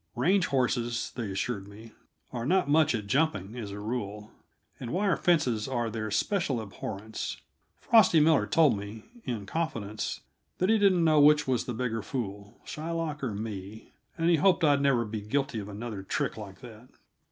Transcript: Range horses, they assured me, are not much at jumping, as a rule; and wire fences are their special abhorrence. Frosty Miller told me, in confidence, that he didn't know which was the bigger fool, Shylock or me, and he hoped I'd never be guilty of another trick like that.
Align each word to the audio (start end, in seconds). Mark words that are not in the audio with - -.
Range 0.15 0.47
horses, 0.47 1.11
they 1.13 1.29
assured 1.29 1.67
me, 1.67 1.91
are 2.33 2.43
not 2.47 2.67
much 2.67 2.95
at 2.95 3.05
jumping, 3.05 3.55
as 3.55 3.69
a 3.69 3.77
rule; 3.79 4.31
and 4.79 4.91
wire 4.91 5.15
fences 5.15 5.67
are 5.67 5.91
their 5.91 6.09
special 6.09 6.59
abhorrence. 6.59 7.37
Frosty 7.77 8.19
Miller 8.19 8.47
told 8.47 8.75
me, 8.75 9.03
in 9.25 9.45
confidence, 9.45 10.21
that 10.57 10.69
he 10.71 10.79
didn't 10.79 11.03
know 11.03 11.19
which 11.19 11.47
was 11.47 11.65
the 11.65 11.73
bigger 11.75 12.01
fool, 12.01 12.59
Shylock 12.65 13.21
or 13.21 13.35
me, 13.35 13.91
and 14.17 14.27
he 14.31 14.37
hoped 14.37 14.63
I'd 14.63 14.81
never 14.81 15.05
be 15.05 15.21
guilty 15.21 15.59
of 15.59 15.69
another 15.69 16.01
trick 16.01 16.35
like 16.35 16.61
that. 16.61 16.89